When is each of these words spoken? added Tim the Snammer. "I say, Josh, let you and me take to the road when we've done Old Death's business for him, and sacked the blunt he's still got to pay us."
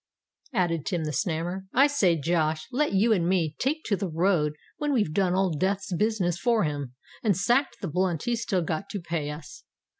added 0.53 0.83
Tim 0.83 1.03
the 1.03 1.11
Snammer. 1.11 1.67
"I 1.73 1.85
say, 1.85 2.15
Josh, 2.19 2.65
let 2.71 2.91
you 2.93 3.13
and 3.13 3.29
me 3.29 3.55
take 3.59 3.83
to 3.83 3.95
the 3.95 4.09
road 4.09 4.53
when 4.77 4.93
we've 4.93 5.13
done 5.13 5.35
Old 5.35 5.59
Death's 5.59 5.93
business 5.93 6.39
for 6.39 6.63
him, 6.63 6.95
and 7.23 7.37
sacked 7.37 7.77
the 7.81 7.87
blunt 7.87 8.23
he's 8.23 8.41
still 8.41 8.63
got 8.63 8.89
to 8.89 8.99
pay 8.99 9.29
us." 9.29 9.63